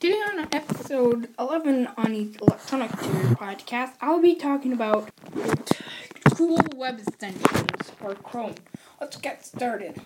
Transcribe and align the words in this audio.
Today 0.00 0.14
on 0.14 0.46
episode 0.52 1.28
11 1.40 1.88
on 1.96 2.12
the 2.12 2.30
Electronic 2.40 2.92
Tutor 3.00 3.34
podcast, 3.34 3.94
I'll 4.00 4.22
be 4.22 4.36
talking 4.36 4.72
about 4.72 5.10
cool 6.36 6.60
web 6.76 7.00
extensions 7.00 7.90
for 7.98 8.14
Chrome. 8.14 8.54
Let's 9.00 9.16
get 9.16 9.44
started. 9.44 10.00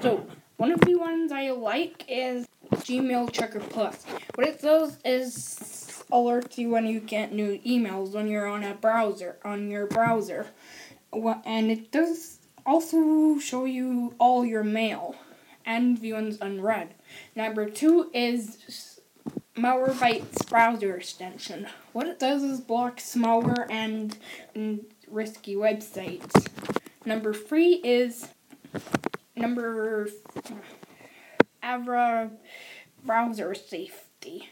So, 0.00 0.26
one 0.56 0.72
of 0.72 0.80
the 0.80 0.94
ones 0.94 1.30
I 1.30 1.50
like 1.50 2.06
is 2.08 2.48
Gmail 2.72 3.32
Checker 3.32 3.60
Plus. 3.60 4.06
What 4.34 4.48
it 4.48 4.62
does 4.62 4.96
is 5.04 6.02
alerts 6.10 6.56
you 6.56 6.70
when 6.70 6.86
you 6.86 6.98
get 7.00 7.34
new 7.34 7.58
emails 7.66 8.12
when 8.12 8.28
you're 8.28 8.46
on 8.46 8.64
a 8.64 8.72
browser, 8.72 9.36
on 9.44 9.70
your 9.70 9.86
browser. 9.86 10.46
And 11.12 11.70
it 11.70 11.92
does 11.92 12.38
also 12.64 13.38
show 13.38 13.66
you 13.66 14.14
all 14.18 14.46
your 14.46 14.64
mail 14.64 15.16
and 15.66 15.98
the 15.98 16.14
ones 16.14 16.38
unread. 16.40 16.94
Number 17.36 17.68
two 17.68 18.10
is 18.14 18.93
Malwarebytes 19.56 20.48
browser 20.48 20.96
extension. 20.96 21.68
What 21.92 22.08
it 22.08 22.18
does 22.18 22.42
is 22.42 22.60
block 22.60 22.98
malware 22.98 23.70
and, 23.70 24.16
and 24.54 24.84
risky 25.08 25.54
websites. 25.54 26.48
Number 27.04 27.32
three 27.32 27.74
is 27.84 28.28
number 29.36 30.08
Avira 31.62 32.30
browser 33.04 33.54
safety. 33.54 34.50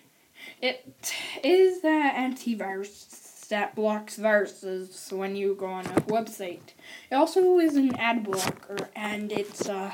It 0.60 1.12
is 1.43 1.82
the 1.82 1.88
antivirus 1.88 3.48
that 3.48 3.74
blocks 3.74 4.16
viruses 4.16 5.09
when 5.12 5.34
you 5.34 5.55
go 5.55 5.66
on 5.66 5.87
a 5.87 6.01
website. 6.02 6.74
It 7.10 7.16
also 7.16 7.59
is 7.59 7.74
an 7.74 7.96
ad 7.96 8.24
blocker 8.24 8.88
and 8.95 9.32
it's 9.32 9.69
uh, 9.69 9.93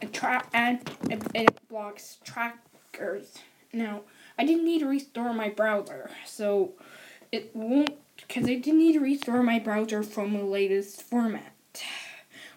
a 0.00 0.06
tra- 0.06 0.48
and 0.54 0.88
it, 1.10 1.22
it 1.34 1.68
blocks 1.68 2.18
trackers. 2.24 3.38
Now, 3.72 4.02
I 4.38 4.44
didn't 4.44 4.64
need 4.64 4.80
to 4.80 4.86
restore 4.86 5.32
my 5.32 5.48
browser, 5.48 6.10
so 6.26 6.72
it 7.30 7.54
won't, 7.54 7.94
because 8.16 8.44
I 8.44 8.54
didn't 8.56 8.78
need 8.78 8.92
to 8.94 9.00
restore 9.00 9.42
my 9.42 9.58
browser 9.58 10.02
from 10.02 10.34
the 10.34 10.44
latest 10.44 11.02
format, 11.02 11.54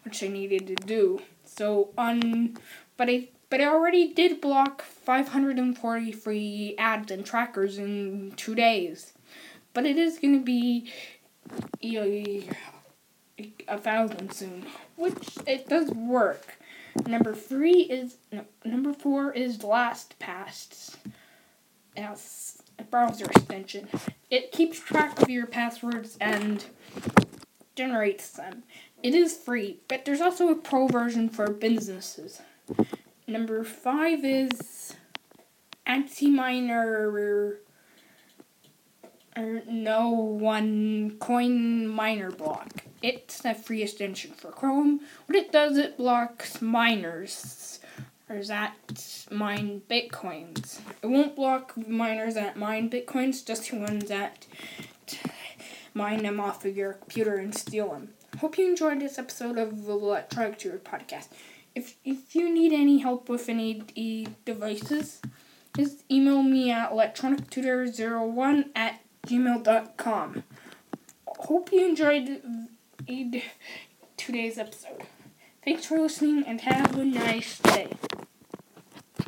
which 0.03 0.23
I 0.23 0.27
needed 0.27 0.67
to 0.67 0.75
do. 0.75 1.21
So, 1.45 1.91
on, 1.97 2.57
but 2.97 3.09
I, 3.09 3.29
but 3.49 3.61
I 3.61 3.65
already 3.65 4.13
did 4.13 4.41
block 4.41 4.81
543 4.81 6.75
ads 6.77 7.11
and 7.11 7.25
trackers 7.25 7.77
in 7.77 8.33
two 8.35 8.55
days. 8.55 9.13
But 9.73 9.85
it 9.85 9.97
is 9.97 10.19
going 10.19 10.39
to 10.39 10.43
be 10.43 10.91
a, 11.81 12.49
a 13.67 13.77
thousand 13.77 14.33
soon, 14.33 14.65
which 14.97 15.37
it 15.47 15.69
does 15.69 15.91
work. 15.91 16.57
Number 17.07 17.33
three 17.33 17.81
is 17.81 18.17
no, 18.31 18.45
number 18.63 18.93
four 18.93 19.31
is 19.33 19.59
LastPass. 19.59 20.95
As 21.97 22.61
a 22.79 22.83
browser 22.83 23.25
extension. 23.25 23.87
It 24.29 24.51
keeps 24.51 24.79
track 24.79 25.21
of 25.21 25.29
your 25.29 25.45
passwords 25.45 26.17
and 26.19 26.65
generates 27.75 28.29
them. 28.31 28.63
It 29.03 29.13
is 29.13 29.37
free, 29.37 29.79
but 29.87 30.05
there's 30.05 30.21
also 30.21 30.49
a 30.49 30.55
pro 30.55 30.87
version 30.87 31.29
for 31.29 31.51
businesses. 31.51 32.41
Number 33.27 33.63
five 33.63 34.23
is 34.23 34.95
Anti-Miner 35.85 37.59
er, 39.37 39.61
no 39.67 40.09
one 40.09 41.17
coin 41.19 41.87
miner 41.87 42.31
block. 42.31 42.84
It's 43.05 43.45
a 43.45 43.53
free 43.53 43.83
extension 43.83 44.31
for 44.31 44.49
Chrome. 44.49 44.99
What 45.27 45.35
it 45.35 45.51
does, 45.51 45.77
it 45.77 45.95
blocks 45.95 46.59
miners 46.59 47.79
or 48.27 48.43
that 48.45 49.27
mine 49.29 49.83
bitcoins. 49.87 50.79
It 51.03 51.05
won't 51.05 51.35
block 51.35 51.73
miners 51.87 52.33
that 52.33 52.57
mine 52.57 52.89
bitcoins, 52.89 53.45
just 53.45 53.69
the 53.69 53.77
ones 53.77 54.09
that 54.09 54.47
mine 55.93 56.23
them 56.23 56.39
off 56.39 56.65
of 56.65 56.75
your 56.75 56.93
computer 56.93 57.35
and 57.35 57.53
steal 57.53 57.89
them. 57.89 58.09
Hope 58.39 58.57
you 58.57 58.67
enjoyed 58.67 59.01
this 59.01 59.19
episode 59.19 59.59
of 59.59 59.85
the 59.85 59.91
Electronic 59.91 60.57
Tutor 60.57 60.79
podcast. 60.79 61.27
If 61.75 61.97
if 62.03 62.35
you 62.35 62.51
need 62.51 62.73
any 62.73 62.97
help 62.97 63.29
with 63.29 63.47
any 63.49 63.83
e 63.93 64.29
devices, 64.45 65.21
just 65.77 66.03
email 66.09 66.41
me 66.41 66.71
at 66.71 66.89
electronictutor01 66.89 68.69
at 68.75 69.01
gmail.com. 69.27 70.43
Hope 71.27 71.71
you 71.71 71.85
enjoyed 71.87 72.41
today's 74.17 74.57
episode. 74.57 75.03
Thanks 75.63 75.85
for 75.85 75.99
listening 75.99 76.43
and 76.45 76.61
have 76.61 76.97
a 76.97 77.05
nice 77.05 77.59
day. 77.59 77.89